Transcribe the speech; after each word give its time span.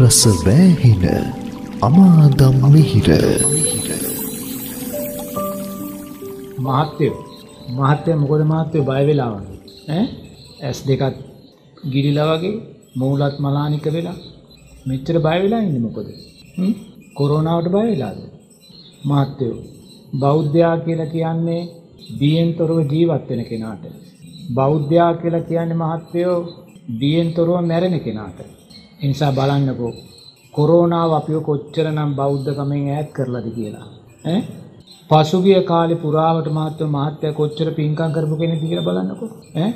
රස 0.00 0.22
වෑහෙන 0.46 1.04
අමාදම් 1.86 2.56
මිහිර. 2.72 3.08
මහත්තයෝ 6.66 7.16
මහත්තය 7.78 8.10
මොකොද 8.22 8.42
මහත්තයෝ 8.52 8.84
බය 8.88 9.02
වෙලාවන්න 9.08 9.46
ඇස් 10.66 10.78
දෙකත් 10.88 11.16
ගිරිලා 11.92 12.28
වගේ 12.32 12.54
මූලත් 13.00 13.36
මලානික 13.44 13.86
වෙලා. 13.96 14.18
මෙච්චර 14.88 15.16
බය 15.26 15.38
වෙලා 15.44 15.62
ඉන්න 15.66 15.78
මොකොද? 15.86 16.08
කොරෝනාවට 17.18 17.72
බය 17.74 17.84
වෙලාද? 17.90 18.18
මහත්තයෝ 19.10 19.56
බෞද්ධයා 20.22 20.76
කියලා 20.84 21.12
කියන්නේ 21.14 21.62
බියෙන් 22.20 22.50
තොරව 22.58 22.78
ජීවත් 22.92 23.24
වෙන 23.30 23.42
කෙනාට. 23.50 23.82
බෞද්ධයා 24.58 25.12
කියලා 25.22 25.48
කියන්නේ 25.50 25.82
මහත්තයෝ 25.84 26.38
බියෙන් 27.00 27.28
තොරව 27.36 27.52
මැරෙන 27.70 28.00
කෙනාට. 28.06 28.57
එනිසා 28.98 29.30
බලන්නකෝ 29.30 29.92
කොරෝනාව 30.54 31.12
අපිව 31.12 31.38
කොච්චර 31.40 31.86
නම් 31.90 32.10
බෞද්ධකමෙන් 32.14 32.86
ඈත් 32.92 33.10
කරලද 33.12 33.46
කියලා. 33.54 33.86
ඈ? 34.26 34.40
පසුගිය 35.10 35.60
කාලේ 35.62 36.00
පුරාවට 36.04 36.48
මහත්ව 36.48 36.88
මහත්ය 36.88 37.32
කොච්චර 37.32 37.68
පින්කම් 37.70 38.10
කරපු 38.12 38.36
කෙනෙක්ද 38.36 38.64
කියලා 38.64 38.86
බලන්නකෝ. 38.88 39.28
ඈ? 39.56 39.68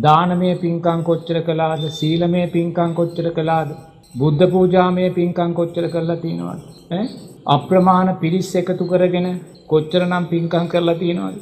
දානමය 0.00 0.50
පින්කම් 0.54 1.00
කොච්චර 1.02 1.38
කළාද? 1.40 1.82
සීලමය 1.90 2.42
පින්කම් 2.46 2.92
කොච්චර 2.94 3.26
කළාද? 3.30 3.70
බුද්ධ 4.18 4.44
පූජාමය 4.50 5.06
පින්කම් 5.10 5.52
කොච්චර 5.52 5.86
කරලා 5.88 6.16
තියෙනවද? 6.16 6.60
ඈ? 6.92 7.04
අප්‍රමාණ 7.46 8.10
පිරිස් 8.16 8.50
එකතු 8.54 8.84
කරගෙන 8.84 9.28
කොච්චරනම් 9.66 10.24
පින්කම් 10.24 10.68
කරලා 10.68 10.94
තියෙනවද? 10.94 11.40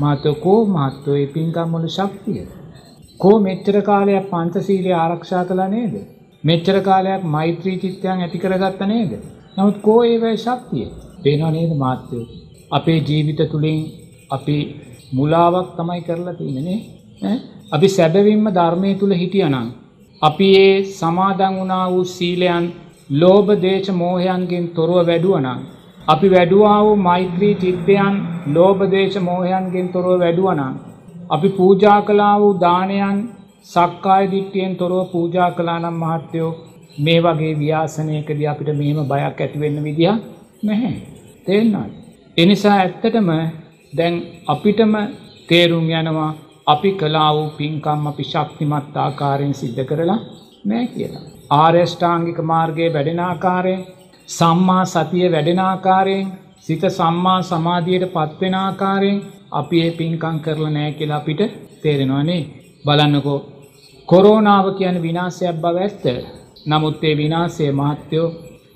මහත්ව 0.00 0.34
කෝ 0.40 0.60
මහත්ව 0.66 1.16
ඒ 1.22 1.26
පින්කම් 1.26 1.72
වල 1.74 1.88
ශක්තිය? 1.88 2.44
කෝ 3.18 3.36
මෙච්චර 3.38 3.80
කාලයක් 3.82 4.28
පංචශීලය 4.30 4.92
ආරක්ෂා 4.94 5.44
කළා 5.44 5.68
නේද? 5.68 5.96
මෙච්චර 6.44 6.76
කාලයක් 6.80 7.22
මෛත්‍රී 7.34 7.76
චිත්තයන් 7.78 8.24
ඇති 8.24 8.38
කරගත්ත 8.38 8.80
නේද 8.86 9.12
නමුත් 9.56 9.76
කෝ 9.82 10.00
ඒවැ 10.04 10.36
ශක්තිය 10.36 10.88
පේනවා 11.22 11.50
නේද 11.50 11.72
මාත්‍යයෝ 11.76 12.26
අපේ 12.70 12.98
ජීවිත 13.00 13.40
තුළින් 13.50 13.80
අපි 14.30 14.58
මුලාවක් 15.12 15.68
තමයි 15.76 16.00
කරලා 16.00 16.34
තියෙනනේ 16.34 16.80
අපි 17.72 17.88
සැබවින්ම 17.88 18.46
ධර්මය 18.50 18.90
තුළ 18.94 19.12
හිටියනං. 19.12 19.68
අපි 20.22 20.48
ඒ 20.56 20.74
සමාදං 20.92 21.54
වනා 21.60 21.86
වූ 21.90 22.04
සීලයන් 22.06 22.64
ලෝබ 23.12 23.48
දේශ 23.62 23.90
මෝහයන්ගෙන් 23.92 24.66
තොරුව 24.68 25.06
වැඩුවනං. 25.06 25.60
අපි 26.08 26.26
වැඩුවා 26.28 26.80
වූ 26.84 26.96
මෛත්‍රී 26.98 27.54
චිත්තයන් 27.54 28.14
ලෝබදේශ 28.54 29.18
මෝහයන්ගෙන් 29.20 29.88
තොරුව 29.88 30.20
වැඩුවනං. 30.20 30.74
අපි 31.30 31.48
පූජා 31.48 32.00
කලා 32.02 32.34
වූ 32.40 32.52
දානයන් 32.60 33.18
සක්කාය 33.66 34.24
දිට්ටියෙන් 34.30 34.76
තොරව 34.76 34.98
පූජා 35.10 35.50
කලානම් 35.50 35.96
මහත්තයෝ 36.02 36.50
මේ 36.98 37.20
වගේ 37.20 37.52
ව්‍යාසනයකද 37.58 38.40
අපිට 38.44 38.70
මෙහෙම 38.80 39.00
බයක් 39.04 39.40
ඇතිවෙන්න 39.40 39.78
විදිහ 39.84 40.14
නැහැ. 40.62 40.94
තේෙන්න්නයි. 41.46 41.90
එනිසා 42.36 42.74
ඇත්තටම 42.74 43.30
දැන් 43.92 44.14
අපිටම 44.46 44.94
තේරුම් 45.48 45.86
යනවා 45.92 46.30
අපි 46.66 46.90
කලා 46.92 47.30
වූ 47.34 47.48
පින්කම් 47.50 48.02
අපි 48.06 48.24
ශක්තිමත් 48.24 48.96
ආකාරයෙන් 48.96 49.54
සිද්ධ 49.54 49.82
කරලා 49.84 50.20
නෑ 50.64 50.86
කියලා. 50.86 51.24
ආර්යෂ්ඨාංගික 51.52 52.38
මාර්ගයේ 52.42 52.90
වැඩෙනාකාරයෙන් 52.94 53.86
සම්මා 54.28 54.84
සතිය 54.86 55.26
වැඩෙනාකාරයෙන් 55.32 56.32
සිත 56.58 56.84
සම්මා 56.90 57.40
සමාධියයට 57.42 58.12
පත්වෙනආකාරයෙන් 58.14 59.18
අපි 59.52 59.82
ඒ 59.82 59.90
පින්කං 59.98 60.38
කරල 60.44 60.66
නෑ 60.68 60.92
කියලා 60.92 61.18
අපිට 61.18 61.42
තේරෙනවානේ 61.82 62.42
බලන්නකෝ 62.84 63.38
කොරෝනාව 64.08 64.66
කියන 64.78 64.96
විනාසයක් 65.02 65.56
බව 65.56 65.76
ඇත්ත 65.78 66.04
නමුත් 66.66 67.04
ඒ 67.04 67.14
විනාසේ 67.16 67.70
මහත්තයෝ 67.72 68.26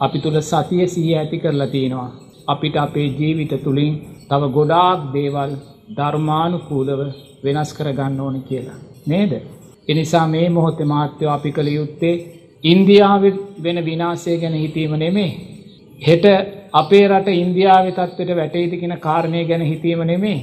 අපි 0.01 0.19
තුළ 0.19 0.39
සතිය 0.43 0.87
සිහිය 0.87 1.17
ඇති 1.17 1.39
කරලා 1.39 1.67
තියෙනවා 1.67 2.11
අපිට 2.49 2.77
අපේ 2.77 3.09
ජීවිත 3.19 3.53
තුළින් 3.65 3.95
තව 4.29 4.43
ගොඩාක් 4.57 5.01
දේවල් 5.13 5.53
ධර්මානුකූලව 5.97 7.01
වෙනස් 7.45 7.71
කරගන්න 7.73 8.21
ඕන 8.21 8.37
කියලා. 8.43 8.79
නේද. 9.07 9.33
එනිසා 9.89 10.27
මේ 10.29 10.49
මොහොත 10.49 10.81
මාත්‍යව 10.85 11.29
අපි 11.29 11.51
කළ 11.53 11.69
යුත්තේ 11.69 12.17
ඉන්දියාව 12.65 13.23
වෙන 13.63 13.79
විනාසය 13.85 14.33
ගැන 14.37 14.55
හිතීම 14.55 14.93
නෙමේ. 14.97 15.33
හෙට 16.01 16.25
අපේ 16.73 17.05
රට 17.09 17.29
ඉන්දියාව 17.37 17.85
තත්වට 17.91 18.37
වැටේතිකෙන 18.37 18.95
කාරණය 18.99 19.45
ගැන 19.45 19.63
හිතීම 19.63 20.01
නෙමේ 20.07 20.39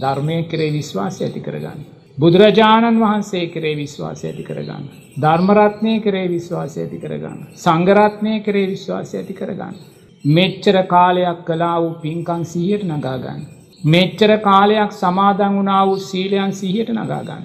ධර්මය 0.00 0.42
කරේ 0.44 0.72
විශ්වාසය 0.72 1.24
ඇති 1.24 1.40
කරගන්න. 1.40 1.80
බුදුරජාණන් 2.18 3.00
වහන්සේ 3.00 3.44
කරේ 3.46 3.76
විශ්වාසය 3.76 4.24
ඇති 4.28 4.44
කරගන්න. 4.44 4.84
ධර්මරත්නය 5.16 5.92
කරේ 6.00 6.28
විශ්වාසය 6.28 6.80
ඇති 6.80 6.98
කරගන්න. 6.98 7.38
සංගරත්නය 7.56 8.34
කරේ 8.40 8.66
විශ්වාසය 8.66 9.14
ඇති 9.18 9.34
කරගන්න. 9.34 9.76
මෙච්චර 10.24 10.76
කාලයක් 10.86 11.38
කලා 11.46 11.76
වූ 11.80 11.94
පින්කං 12.02 12.42
සීහයට 12.44 12.84
නගාගන්න. 12.86 13.40
මෙච්චර 13.84 14.32
කාලයක් 14.40 14.90
සමාදං 14.92 15.54
වනා 15.56 15.86
වූ 15.86 16.00
සීලයන් 16.00 16.52
සිහියට 16.52 16.90
නගාගන්න. 16.90 17.44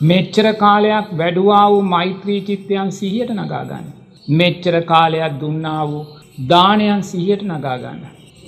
මෙච්චර 0.00 0.46
කාලයක් 0.54 1.06
වැඩුවා 1.12 1.70
වූ 1.70 1.82
මෛත්‍රී 1.84 2.40
චිත්තයන් 2.40 2.92
සිහියට 2.92 3.32
නගාගන්න. 3.32 3.86
මෙච්චර 4.28 4.76
කාලයක් 4.82 5.40
දුන්නා 5.40 5.82
වූ 5.88 6.04
දානයන් 6.48 7.02
සිහියට 7.04 7.42
නගාගන්න. 7.44 8.02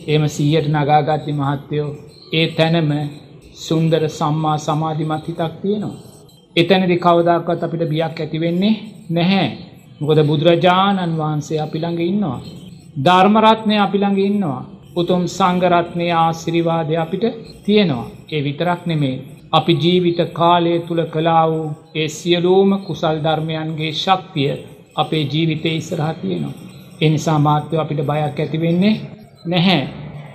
එම 0.07 0.23
සීයට 0.29 0.69
නගාගත්ති 0.69 1.33
මහත්තයෝ 1.33 1.91
ඒ 2.33 2.47
තැනම 2.49 2.91
සුන්දර 3.61 4.03
සම්මා 4.11 4.59
සමාධිමත් 4.59 5.27
හිතක් 5.29 5.55
තියෙනවා. 5.63 6.01
එතැනදි 6.57 6.97
කවදක්වත් 6.97 7.63
අපිට 7.63 7.85
බියක් 7.89 8.21
ඇතිවෙන්නේ 8.21 8.75
නැහැ. 9.11 9.49
මොකද 10.01 10.21
බුදුරජාණන් 10.29 11.19
වහන්සේ 11.19 11.61
අපිළඟ 11.61 12.01
ඉන්නවා. 12.03 12.41
ධර්මරත්නය 12.97 13.77
අපිළඟ 13.79 14.19
ඉන්නවා. 14.21 14.63
උතුම් 14.97 15.23
සංගරත්නය 15.29 16.07
ආසිරිවාදය 16.15 16.95
අපිට 16.97 17.25
තියෙනවා. 17.65 18.11
ඒ 18.33 18.41
විතරක් 18.45 18.81
නෙමේ. 18.87 19.17
අපි 19.53 19.73
ජීවිත 19.75 20.21
කාලය 20.33 20.73
තුළ 20.81 21.03
කලා 21.05 21.45
වූ 21.51 21.67
ඒ 21.95 22.09
සියලූම 22.09 22.71
කුසල් 22.79 23.17
ධර්මයන්ගේ 23.25 23.93
ශක්තිය 23.95 24.53
අපේ 24.97 25.25
ජීවිතය 25.25 25.71
ඉස්සරහ 25.71 26.11
තියෙනවා. 26.21 26.59
එනිසා 27.01 27.39
මාත්‍යව 27.39 27.79
අපිට 27.79 28.01
බයක් 28.01 28.39
ඇතිවෙන්නේ 28.39 28.95
නැහැ. 29.47 29.83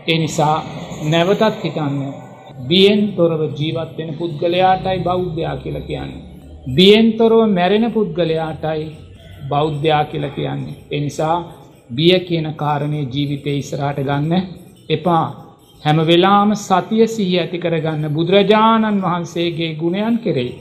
එනිසා 0.07 0.55
නැවතත් 1.03 1.63
හිතන්න 1.63 2.24
බියෙන් 2.59 3.01
තොරව 3.15 3.41
ජීවත්වෙන 3.51 4.11
පුද්ගලයාටයි 4.19 4.99
බෞද්ධයා 4.99 5.57
කියල 5.57 5.77
කියන්නේ. 5.81 6.25
බියෙන් 6.75 7.07
තොරව 7.13 7.39
මැරෙන 7.49 7.91
පුද්ගලයාටයි 7.91 8.85
බෞද්ධයා 9.49 10.05
කියල 10.05 10.29
කියන්නේ. 10.29 10.77
එනිසා 10.91 11.37
බිය 11.89 12.19
කියන 12.19 12.47
කාරණය 12.53 13.01
ජීවිතය 13.05 13.57
ඉස්රාට 13.57 13.99
ගන්න 13.99 14.33
එපා. 14.89 15.27
හැම 15.83 15.97
වෙලාම 16.01 16.51
සතිය 16.57 17.07
සිහි 17.07 17.39
ඇති 17.39 17.59
කරගන්න 17.59 18.13
බුදුරජාණන් 18.13 19.01
වහන්සේගේ 19.01 19.75
ගුණයන් 19.75 20.17
කෙරෙයි. 20.19 20.53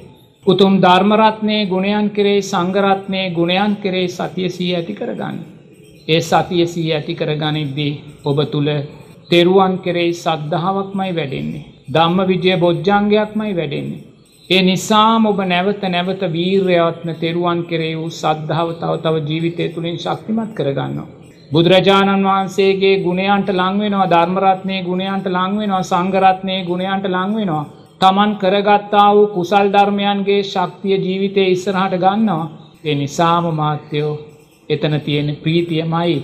උතුම් 0.46 0.74
ධර්මරත්නය 0.80 1.58
ගුණයන් 1.66 2.10
කරේ 2.10 2.42
සංගරත්නය 2.42 3.22
ගුණයන් 3.30 3.76
කරේ 3.76 4.08
සතිය 4.08 4.48
සී 4.48 4.74
ඇති 4.74 4.94
කරගන්න. 4.94 5.38
ඒ 6.08 6.20
සතිය 6.20 6.66
සී 6.66 6.92
ඇති 6.92 7.14
කරගනිද්දී 7.14 8.00
ඔබ 8.24 8.38
තුළ 8.52 8.70
තෙරුවන් 9.30 9.78
කෙරෙයි 9.78 10.12
සද්ධාවක්මයි 10.14 11.16
වැඩෙන්නේ. 11.16 11.73
ධම්ම 11.88 12.18
විජය 12.26 12.56
බොජ්ජංගයක්මයි 12.56 13.54
වැඩෙන්නේ. 13.54 14.04
ඒ 14.50 14.62
නිසාම 14.62 15.26
ඔබ 15.26 15.38
නැවත 15.44 15.82
නැවත 15.88 16.22
වීර්යවත්න 16.32 17.10
තෙරුවන් 17.16 17.60
කෙරේ 17.64 17.94
වූ 17.96 18.10
සද්ධාව 18.12 18.68
තව 18.74 18.92
තව 18.98 19.14
ජීවිතය 19.28 19.68
තුළින් 19.68 19.98
ශක්තිමත් 19.98 20.50
කරගන්නවා. 20.54 21.12
බුදුරජාණන් 21.52 22.26
වහන්සේගේ 22.26 22.96
ගුණයන්ට 22.98 23.48
ලංවෙනවා 23.50 24.10
ධර්මරත්නය 24.10 24.76
ගුණයන්ට 24.82 25.26
ලංවෙනවා 25.28 25.82
සංගරත්නය 25.84 26.56
ගුණයන්ට 26.64 27.06
ලංවෙනවා. 27.06 27.64
තමන් 28.00 28.32
කරගත්තා 28.36 29.08
වූ 29.14 29.26
කුසල් 29.28 29.68
ධර්මයන්ගේ 29.72 30.40
ශක්තිය 30.44 30.96
ජීවිතය 30.98 31.44
ඉස්සරහට 31.48 31.94
ගන්නවා. 31.96 32.50
ඒ 32.84 32.94
නිසාම 32.94 33.44
මාත්‍යයෝ 33.54 34.14
එතන 34.68 35.00
තියෙන 35.00 35.28
ප්‍රීතියමයි. 35.36 36.16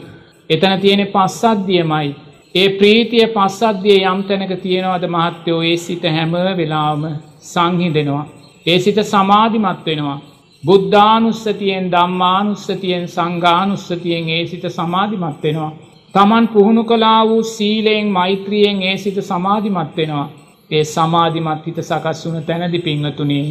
එතන 0.51 0.75
තියෙන 0.81 1.03
පස්සද්ධියමයි. 1.09 2.09
ඒ 2.55 2.69
ප්‍රීතිය 2.69 3.27
පස්සද්ධිය 3.27 3.99
යම් 4.11 4.23
තැනක 4.29 4.53
තියෙනවද 4.63 5.05
මහත්තයෝ 5.07 5.59
ඒ 5.63 5.77
සිත 5.77 6.05
හැම 6.15 6.33
වෙලාම 6.59 7.03
සංහිදෙනවා. 7.43 8.25
ඒ 8.67 8.79
සිත 8.79 8.99
සමාධිමත් 9.05 9.85
වෙනවා. 9.87 10.19
බුද්ධානුස්සතියෙන් 10.63 11.87
දම්මානුස්සතියෙන් 11.93 13.07
සංගානුස්සතියෙන් 13.09 14.29
ඒ 14.29 14.47
සිත 14.47 14.65
සමාධිමත් 14.69 15.39
වෙනවා. 15.43 15.73
තමන් 16.15 16.49
පුහුණු 16.49 16.85
කලා 16.85 17.23
වූ 17.29 17.43
සීලයෙන් 17.45 18.09
මෛත්‍රියෙන් 18.09 18.83
ඒ 18.83 18.97
සිත 18.97 19.23
සමාධිමත් 19.23 19.97
වෙනවා. 19.97 20.27
ඒ 20.71 20.85
සමාධිමත් 20.87 21.63
හිත 21.67 21.79
සකස් 21.83 22.27
වුන 22.27 22.43
තැනදි 22.43 22.79
පිංහතුනේ 22.79 23.47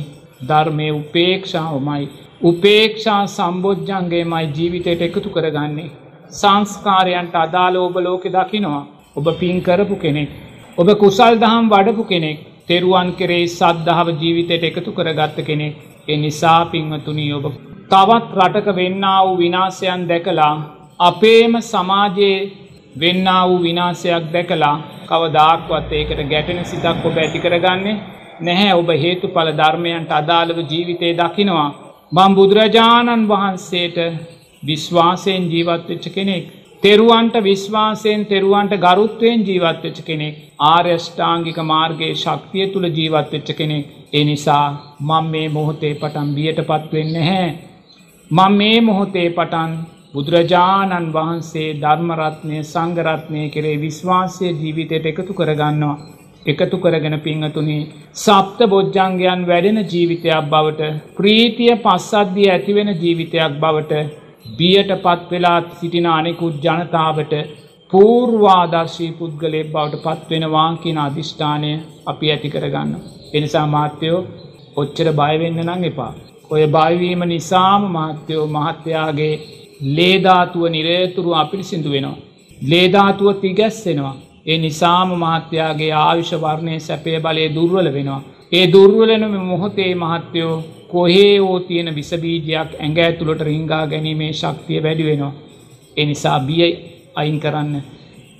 ධර්මය 0.49 0.91
උපේක්ෂාවමයි. 0.91 2.09
උපේක්ෂා 2.41 3.23
සම්බෝජ්ජන්ගේ 3.27 4.23
මයි 4.25 4.45
ජීවිතයට 4.55 5.01
එකතු 5.01 5.29
කරගන්නේ. 5.29 5.89
සංස්කාරයන්ට 6.31 7.35
අදාළ 7.35 7.77
ඔබ 7.77 7.95
ලෝකෙ 7.97 8.29
දකිනවා. 8.29 8.87
ඔබ 9.15 9.27
පින් 9.39 9.57
කරපු 9.61 9.95
කෙනෙක්. 9.95 10.29
ඔබ 10.77 10.87
කුසල් 10.95 11.33
දහම් 11.35 11.65
වඩපු 11.69 12.03
කෙනෙක්. 12.05 12.39
තෙරුවන් 12.67 13.09
කෙරේ 13.13 13.45
සද්ධාව 13.49 14.07
ජීවිතයට 14.21 14.63
එකතු 14.63 14.91
කරගත්ත 14.91 15.39
කෙනෙක්. 15.45 15.75
එ 16.07 16.15
නිසා 16.17 16.61
පින්වතුනී 16.65 17.33
ඔබ 17.33 17.45
තවත් 17.91 18.37
රටක 18.37 18.67
වෙන්න 18.75 19.05
වූ 19.17 19.35
විනාසයන් 19.37 20.01
දැකලා 20.07 20.53
අපේම 20.99 21.53
සමාජයේ 21.63 22.37
වෙන්නා 22.95 23.41
වූ 23.49 23.59
විනාසයක් 23.61 24.23
දැකලා 24.33 24.75
කවදාක්වත් 25.09 25.91
ඒකට 25.91 26.21
ගැටෙන 26.31 26.65
සිතක් 26.65 27.05
ඔබ 27.05 27.15
ඇති 27.17 27.39
කරගන්නේ 27.39 28.01
නැහැ 28.41 28.73
ඔබ 28.73 28.89
හේතු 28.97 29.27
පල 29.27 29.49
ධර්මයන්ට 29.51 30.11
අදාළව 30.11 30.59
ජීවිතය 30.71 31.13
දකිනවා. 31.13 31.69
බම් 32.11 32.31
බුදුරජාණන් 32.35 33.29
වහන්සේට 33.31 33.97
විශ්වාසයෙන් 34.63 35.43
ජීවත්වෙච්ච 35.49 36.05
කෙනෙක්. 36.09 36.45
තෙරුවන්ට 36.83 37.35
විශ්වාසයෙන් 37.41 38.25
තෙරුවන්ට 38.25 38.73
ගරුත්වයෙන් 38.77 39.45
ජීවත්වෙච්ච 39.45 39.99
කෙනෙක්. 40.05 40.35
ආර්යෂ්ඨාංගික 40.65 41.59
මාර්ගයේ 41.65 42.15
ශක්තිය 42.15 42.67
තුළ 42.67 42.87
ජීවත්වෙච්ච 42.89 43.49
කෙනෙක්. 43.55 43.85
ඒ 44.13 44.23
නිසා 44.23 44.65
මං 45.01 45.25
මේ 45.27 45.47
මොහොතේ 45.49 45.93
පටන් 45.95 46.29
බියට 46.35 46.59
පත්වෙන්න 46.63 47.15
හැ. 47.21 47.47
මං 48.31 48.53
මේ 48.53 48.77
මොහොතේ 48.81 49.29
පටන් 49.31 49.73
බුදුරජාණන් 50.13 51.11
වහන්සේ 51.11 51.67
ධර්මරත්නය 51.81 52.63
සංගරත්නය 52.65 53.43
කරේ 53.49 53.75
විශ්වාසය 53.79 54.45
ජීවිතයට 54.53 55.05
එකතු 55.05 55.33
කරගන්නවා. 55.33 55.97
එකතු 56.45 56.77
කරගෙන 56.77 57.15
පිංහතුනි 57.19 57.77
සප්ත 58.15 58.59
බොජ්ජංගයන් 58.67 59.41
වැඩෙන 59.45 59.79
ජීවිතයක් 59.85 60.47
බවට 60.47 60.89
ප්‍රීතිය 61.17 61.73
පස්සද්ධිය 61.77 62.49
ඇතිවෙන 62.49 62.89
ජීවිතයක් 62.95 63.59
බවට 63.59 64.01
බියට 64.59 64.91
පත් 65.03 65.31
වෙලා 65.31 65.59
සිටින 65.79 66.07
අනෙකුත් 66.09 66.55
ජනතාවට 66.63 67.33
පූර්වාදර්ශී 67.91 69.11
පුද්ගලය 69.11 69.61
බවට 69.65 70.03
පත්වෙනවා 70.05 70.69
කියන 70.81 70.97
අධිෂ්ඨානය 70.99 71.71
අපි 72.05 72.31
ඇති 72.31 72.49
කරගන්න. 72.49 72.91
එනිසා 73.33 73.67
මාත්‍යයෝ 73.67 74.19
ඔච්චර 74.75 75.07
බයවෙන්න 75.19 75.61
නං 75.63 75.83
එපා. 75.83 76.13
ඔය 76.51 76.63
බයිවීම 76.67 77.21
නිසාම 77.25 77.83
මහත්‍යයෝ 77.95 78.47
මහත්තයාගේ 78.47 79.33
ලේධාතුව 79.97 80.63
නිරේතුරු 80.67 81.31
අපිරිසිදු 81.33 81.89
වෙනවා. 81.91 82.17
ලේධාතුව 82.61 83.27
තිගැස්සෙනවා. 83.35 84.15
ඒ 84.45 84.57
නිසාම 84.57 85.09
මහත්‍යයාගේ 85.17 85.93
ආයුෂ 85.99 86.31
වර්ණය 86.35 86.75
සැපය 86.79 87.15
බලය 87.19 87.45
දුර්වල 87.55 87.87
වෙනවා. 87.93 88.21
ඒ 88.51 88.65
දුර්වලනම 88.67 89.33
මොහොතේ 89.43 89.93
මහත්‍යයෝ 89.95 90.55
කොහේ 90.89 91.39
ඕ 91.41 91.59
තියෙන 91.61 91.89
විසබීජයක් 91.95 92.69
ඇඟ 92.75 92.99
ඇතුළට 92.99 93.41
රිංගා 93.41 93.85
ගැනීමේ 93.87 94.33
ශක්තිය 94.33 94.83
වැඩි 94.83 95.03
වෙනවා. 95.03 95.33
එනිසා 95.97 96.39
බිය 96.41 96.69
අයින් 97.15 97.39
කරන්න. 97.39 97.73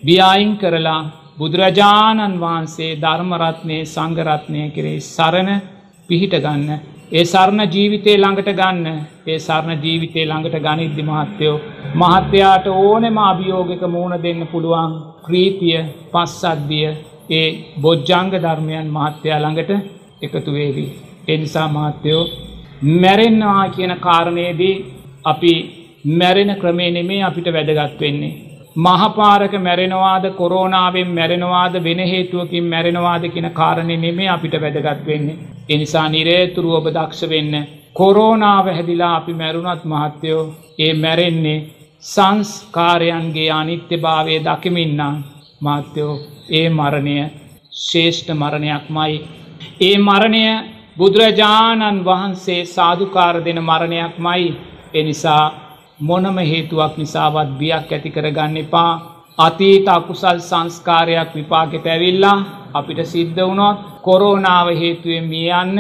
බියයින් 0.04 0.52
කරලා 0.58 1.02
බුදුරජාණන් 1.40 2.40
වහන්සේ 2.40 2.98
ධර්මරත්නය 2.98 3.78
සංගරත්නය 3.86 4.64
කරේ 4.70 5.00
සරණ 5.08 5.50
පිහිට 6.10 6.36
ගන්න 6.38 6.72
ඒ 7.12 7.24
සරණ 7.26 7.62
ජීවිතය 7.68 8.14
ළඟට 8.16 8.50
ගන්න 8.54 8.88
ඒ 9.26 9.38
සරණ 9.40 9.84
ජීවිතය 9.84 10.22
ළඟට 10.24 10.58
ගනිද්දි 10.60 11.04
මහත්තයෝ 11.04 11.58
මහත්‍යයාට 11.96 12.68
ඕනෙම 12.76 13.18
අභියෝගක 13.24 13.84
මූුණ 13.88 14.22
දෙන්න 14.22 14.42
පුළුවන් 14.48 14.96
ප්‍රීතිය 15.26 15.80
පස්සද්දිය 16.12 16.90
ඒ 17.32 17.48
බොජ්ජංග 17.78 18.34
ධර්මයන් 18.38 18.88
මහත්‍යයා 18.92 19.40
ළඟට 19.40 19.72
එකතු 20.22 20.52
වේවී. 20.52 20.90
එනිසා 21.34 21.68
මහත්තයෝ 21.70 22.24
මැරෙන්නවා 23.02 23.70
කියන 23.70 23.94
කාරණයේදී 24.00 24.76
අපි 25.24 25.54
මැරෙන 26.20 26.52
ක්‍රමේ 26.62 26.92
නෙමේ 26.92 27.24
අපිට 27.24 27.48
වැදගත් 27.48 28.00
වෙන්නේ. 28.02 28.34
මහපාරක 28.78 29.54
මැරෙනවාද 29.60 30.26
කොරෝනාවෙන් 30.32 31.10
මැරෙනවාද 31.10 31.74
වෙන 31.84 32.00
හේතුවකින් 32.02 32.64
මැරෙනවාද 32.66 33.24
කියන 33.30 33.50
කාරණය 33.52 33.98
නෙමේ 33.98 34.30
අපිට 34.30 34.56
වැදගත් 34.56 35.06
වෙන්නේ. 35.08 35.40
එනිසා 35.70 36.08
නිරේතුරු 36.10 36.70
ඔබ 36.74 36.86
දක්ෂ 36.88 37.30
වෙන්න. 37.30 37.68
කොරෝනාව 37.94 38.66
හැදිලා 38.68 39.16
අපි 39.16 39.34
මැරුණත් 39.34 39.84
මහත්තයෝ 39.86 40.44
ඒ 40.80 40.94
මැරෙන්නේ 40.94 41.60
සංස්කාරයන්ගේ 42.04 43.52
අනිත්‍ය 43.52 43.98
භාවය 43.98 44.36
දකිමින්නා 44.40 45.14
මාත්‍යයෝ 45.62 46.20
ඒ 46.50 46.70
මරණය 46.72 47.16
ශේෂ්ඨ 47.82 48.32
මරණයක් 48.34 48.86
මයි. 48.90 49.16
ඒ 49.82 49.98
මරණය 50.00 50.44
බුදුරජාණන් 51.00 52.04
වහන්සේ 52.04 52.62
සාධකාර 52.68 53.36
දෙන 53.46 53.60
මරණයක් 53.62 54.16
මයි 54.18 54.48
එනිසා 54.94 55.44
මොනම 56.00 56.38
හේතුවක් 56.44 56.94
නිසාවත් 56.98 57.50
බියක් 57.60 57.88
ඇති 57.90 58.10
කරගන්න 58.10 58.58
එපා. 58.58 58.92
අතීත 59.38 59.88
අකුසල් 59.88 60.40
සංස්කාරයක් 60.42 61.30
විපාගෙට 61.36 61.86
ඇවිල්ලා 61.88 62.38
අපිට 62.74 63.00
සිද්ධ 63.06 63.40
වුණොත් 63.40 63.80
කොරෝනාව 64.02 64.68
හේතුවෙන් 64.82 65.26
මිය 65.32 65.50
යන්න 65.54 65.80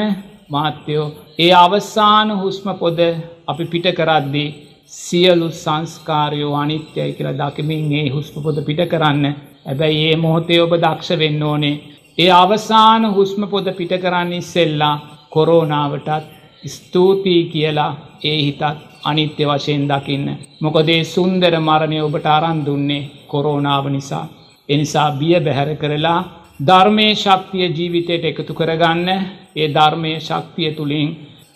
මහත්තයෝ 0.49 1.07
ඒ 1.39 1.51
අවසාන 1.55 2.29
හුස්ම 2.37 2.67
පොද 2.81 2.99
අපි 3.47 3.63
පිට 3.65 3.87
කරද්දී 3.97 4.55
සියලු 4.93 5.47
සංස්කාරයෝ 5.53 6.53
අනිත්‍යයි 6.55 7.11
කියලා 7.13 7.39
දකිමින් 7.41 7.91
ඒ 7.93 8.07
හුස්ම 8.09 8.35
පොද 8.43 8.57
පිට 8.67 8.81
කරන්න. 8.91 9.25
ඇබැයි 9.65 10.01
ඒ 10.09 10.17
මොහොතේ 10.17 10.59
ඔබ 10.61 10.73
දක්ෂ 10.75 11.19
වෙන්න 11.21 11.43
ඕනේ. 11.43 11.75
ඒ 12.19 12.31
අවසාන 12.33 13.03
හුස්ම 13.09 13.41
පොද 13.45 13.67
පිට 13.73 13.93
කරන්නේ 13.97 14.41
සෙල්ලා 14.43 14.95
කොරෝනාවටත් 15.29 16.25
ස්තුතියි 16.65 17.43
කියලා 17.45 17.91
ඒ 18.23 18.37
හිතත් 18.37 18.61
අනිත්‍ය 19.03 19.43
වශයෙන් 19.45 19.83
දකින්න. 19.87 20.27
මොකදේ 20.61 21.01
සුන්දර 21.05 21.53
මරණය 21.59 21.99
ඔබට 22.01 22.25
අරන්දුන්නේ 22.27 23.07
කොරෝනාව 23.27 23.85
නිසා. 23.87 24.25
එනිසා 24.69 25.09
බිය 25.13 25.35
බැහැර 25.39 25.71
කරලා 25.75 26.19
ධර්මය 26.59 27.07
ශක්තිය 27.15 27.67
ජීවිතයට 27.69 28.23
එකතු 28.25 28.53
කරගන්න 28.53 29.07
ඒ 29.55 29.67
ධර්මය 29.69 30.11
ශක්තිය 30.19 30.71
තුළින් 30.71 31.09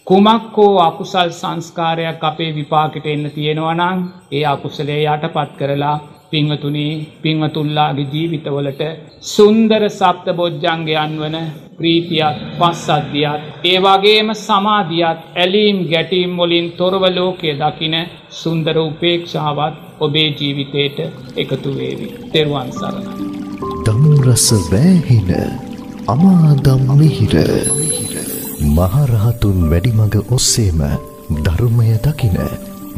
කුමක්කෝ 0.07 0.74
අකුසල් 0.80 1.30
සංස්කාරයක් 1.31 2.24
අපේ 2.24 2.51
විපාකට 2.51 3.06
එන්න 3.06 3.25
තියෙනවනං 3.31 4.00
ඒ 4.31 4.45
අකුසලේ 4.45 5.01
යට 5.06 5.25
පත් 5.36 5.51
කරලා 5.59 5.98
පිංවතුනී 6.33 6.94
පිංවතුල්ලාගේ 7.21 8.07
ජීවිතවලට 8.12 8.81
සුන්දර 9.27 9.83
සප්ත 9.89 10.27
බොජ්ජංගයන් 10.33 11.13
වන 11.18 11.35
ප්‍රීතියත් 11.77 12.38
පස්සද්ධියත් 12.59 13.41
ඒ 13.63 13.77
වගේම 13.80 14.30
සමාධියත් 14.38 15.19
ඇලීම් 15.35 15.77
ගැටීම් 15.91 16.31
මොලින් 16.31 16.68
තොරවලෝකය 16.74 17.51
දකින 17.56 17.95
සුන්දර 18.31 18.77
උපේක්ෂාවත් 18.80 19.75
ඔබේ 20.00 20.30
ජීවිතයට 20.31 20.97
එකතුවේවි 21.38 22.07
තෙරුවන් 22.31 22.69
සරණ. 22.71 23.06
දම්රස 23.85 24.47
වෑහෙන 24.65 25.30
අමාදම් 26.07 26.83
මිහිර 26.94 27.35
මහරහතුන් 28.71 29.59
වැඩිමඟ 29.69 30.18
ඔස්සේම 30.31 30.81
ධර්මය 31.41 31.88
දකින 32.00 32.38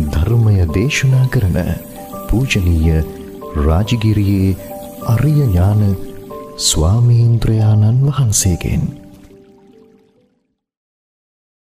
ධර්මය 0.08 0.56
දේශනා 0.72 1.28
කරන 1.28 1.60
පූජනීය 2.28 3.04
රාජගිරියේ 3.58 4.52
අරිය 5.06 5.40
ඥාන 5.40 5.82
ස්වාමීන්ද්‍රයාණන් 6.68 8.06
වහන්සේගෙන් 8.08 8.86